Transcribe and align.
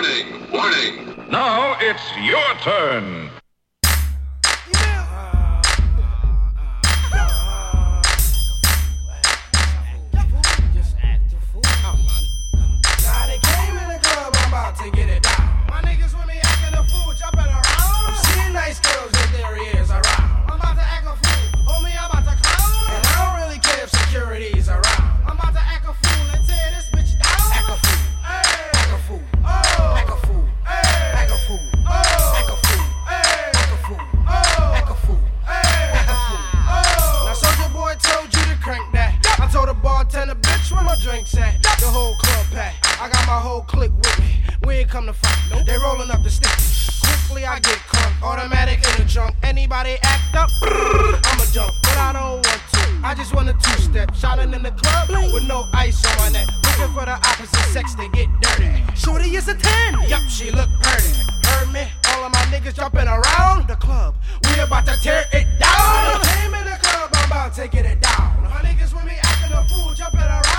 Warning, 0.00 0.50
warning. 0.50 1.14
Now 1.30 1.76
it's 1.78 2.00
your 2.24 2.54
turn. 2.62 3.39
Drinks 41.00 41.34
at? 41.36 41.62
The 41.62 41.86
whole 41.86 42.14
club 42.16 42.46
pack. 42.52 42.74
I 43.00 43.08
got 43.08 43.26
my 43.26 43.40
whole 43.40 43.62
clique 43.62 43.92
with 43.96 44.18
me. 44.20 44.42
We 44.66 44.74
ain't 44.74 44.90
come 44.90 45.06
to 45.06 45.14
fight. 45.14 45.64
They 45.66 45.76
rolling 45.78 46.10
up 46.10 46.22
the 46.22 46.30
sticks. 46.30 47.00
Quickly 47.00 47.46
I 47.46 47.58
get 47.60 47.78
crunk, 47.88 48.22
automatic 48.22 48.76
in 48.76 49.02
the 49.02 49.10
trunk. 49.10 49.34
Anybody 49.42 49.96
act 50.02 50.34
up, 50.36 50.50
I'ma 50.62 51.44
jump, 51.52 51.72
but 51.82 51.96
I 51.96 52.12
don't 52.12 52.44
want 52.44 52.44
to. 52.44 53.00
I 53.02 53.14
just 53.14 53.34
want 53.34 53.48
a 53.48 53.54
two-step, 53.54 54.14
shining 54.14 54.52
in 54.52 54.62
the 54.62 54.72
club 54.72 55.08
with 55.32 55.48
no 55.48 55.64
ice 55.72 56.04
on 56.04 56.16
my 56.18 56.28
neck. 56.28 56.46
Looking 56.64 56.94
for 56.94 57.06
the 57.06 57.16
opposite 57.16 57.72
sex 57.72 57.94
to 57.94 58.08
get 58.10 58.28
dirty. 58.42 58.84
Shorty 58.94 59.34
is 59.34 59.48
a 59.48 59.54
10. 59.54 60.08
Yup, 60.08 60.22
she 60.28 60.50
look 60.50 60.68
pretty. 60.82 61.16
Heard 61.46 61.72
me? 61.72 61.88
All 62.08 62.26
of 62.26 62.32
my 62.32 62.44
niggas 62.52 62.74
jumping 62.74 63.08
around 63.08 63.68
the 63.68 63.76
club. 63.76 64.16
We 64.44 64.60
about 64.60 64.86
to 64.86 64.96
tear 65.00 65.24
it 65.32 65.46
down. 65.58 66.20
Came 66.20 66.54
in 66.54 66.64
the 66.64 66.78
club, 66.82 67.10
I'm 67.14 67.26
about 67.26 67.54
to 67.54 67.68
get 67.68 67.86
it 67.86 68.00
down. 68.00 68.42
My 68.42 68.60
niggas 68.60 68.92
with 68.92 69.04
me 69.04 69.16
acting 69.22 69.56
a 69.56 69.64
fool, 69.64 69.94
jumping 69.94 70.20
around. 70.20 70.49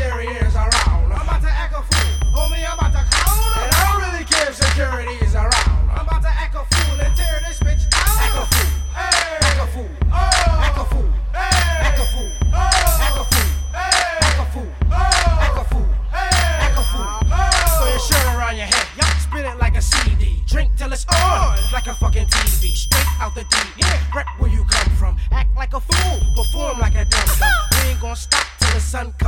I'm 0.00 0.06
seeing 0.06 0.06
nice 0.06 0.06
girls 0.06 0.06
that 0.06 0.06
their 0.06 0.20
ears 0.22 0.54
around. 0.54 1.12
I'm 1.12 1.22
about 1.22 1.42
to 1.42 1.50
act 1.50 1.74
a 1.74 1.82
fool, 1.82 2.30
homie. 2.30 2.62
I'm 2.62 2.78
about 2.78 2.92
to 2.92 3.02
clown. 3.10 3.58
And 3.58 3.70
I 3.74 3.82
don't 3.90 4.00
really 4.06 4.24
care 4.24 4.48
if 4.48 4.54
security 4.54 5.16
is 5.24 5.34
around. 5.34 5.90
I'm 5.90 6.06
about 6.06 6.22
to 6.22 6.28
act 6.28 6.54
a 6.54 6.62
fool 6.62 7.00
and 7.00 7.16
tear 7.16 7.40
this 7.46 7.58
bitch 7.58 7.90
down. 7.90 8.06
Act 8.18 8.36
a 8.38 8.46
fool, 8.46 8.70
act 8.94 9.58
a 9.58 9.66
fool, 9.74 9.90
act 10.04 10.78
a 10.78 10.84
fool, 10.86 11.10
act 11.34 11.98
a 11.98 12.06
fool, 12.14 12.30
act 12.54 13.18
a 13.18 13.24
fool, 13.34 13.50
act 13.74 13.98
a 14.38 14.44
fool, 14.54 14.70
act 14.94 15.58
a 15.58 15.64
fool, 15.66 15.90
act 16.12 16.78
a 16.78 16.82
fool. 16.82 17.10
Throw 17.78 17.90
your 17.90 17.98
shirt 17.98 18.26
around 18.38 18.56
your 18.56 18.66
head, 18.66 18.86
spin 19.18 19.44
it 19.44 19.58
like 19.58 19.76
a 19.76 19.82
CD. 19.82 20.42
Drink 20.46 20.76
till 20.76 20.92
it's 20.92 21.06
on, 21.10 21.58
like 21.72 21.86
a 21.86 21.94
fucking 21.94 22.26
TV. 22.26 22.70
Straight 22.70 23.06
out 23.20 23.34
the 23.34 23.42
D, 23.42 23.56
yeah. 23.78 23.98
Rep 24.14 24.26
where 24.38 24.50
you 24.50 24.64
come 24.64 24.90
from. 24.94 25.16
Act 25.32 25.56
like 25.56 25.74
a 25.74 25.80
fool, 25.80 26.18
perform 26.36 26.78
like 26.78 26.94
a 26.94 27.04
dumb. 27.04 27.28
We 27.72 27.90
ain't 27.90 28.00
gonna 28.00 28.16
stop 28.16 28.46
till 28.60 28.74
the 28.74 28.80
sun 28.80 29.12
comes 29.18 29.26
up. 29.26 29.27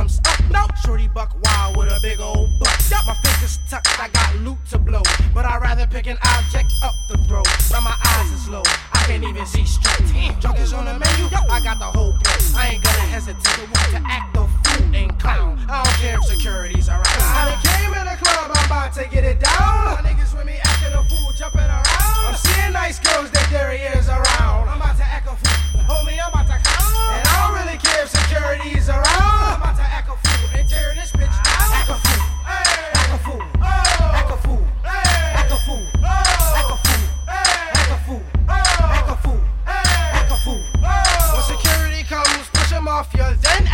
buck 1.21 1.37
wild 1.43 1.77
with 1.77 1.87
a 1.87 1.99
big 2.01 2.19
old 2.19 2.49
butt. 2.59 2.69
My 3.05 3.13
fingers 3.15 3.59
tucked, 3.69 3.99
I 3.99 4.07
got 4.09 4.35
loot 4.37 4.57
to 4.71 4.77
blow. 4.77 5.03
But 5.33 5.45
I'd 5.45 5.61
rather 5.61 5.85
pick 5.85 6.07
an 6.07 6.17
object 6.35 6.71
up 6.83 6.93
the 7.09 7.17
throat. 7.27 7.47
Now 7.71 7.81
my 7.81 7.95
eyes 8.05 8.31
is 8.31 8.49
low, 8.49 8.63
I 8.93 9.03
can't 9.05 9.23
even 9.23 9.45
see 9.45 9.65
straight. 9.65 10.39
Junk 10.39 10.59
is 10.59 10.73
on 10.73 10.85
the 10.85 10.97
menu, 10.97 11.25
I 11.49 11.61
got 11.63 11.77
the 11.79 11.85
whole 11.85 12.13
plate. 12.23 12.53
I 12.55 12.69
ain't 12.73 12.83
gonna 12.83 13.09
hesitate 13.13 13.69
to 13.91 14.01
act 14.05 14.33
the 14.33 14.47
fool 14.47 14.95
and 14.95 15.19
clown. 15.19 15.57
You, 43.13 43.23
then 43.41 43.67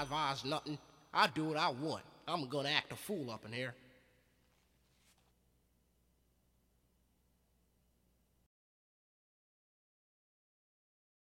Advise 0.00 0.44
nothing. 0.44 0.78
I 1.12 1.26
do 1.26 1.46
what 1.46 1.56
I 1.56 1.70
want. 1.70 2.04
I'm 2.28 2.48
gonna 2.48 2.68
act 2.68 2.92
a 2.92 2.96
fool 2.96 3.30
up 3.32 3.44
in 3.44 3.52
here. 3.52 3.74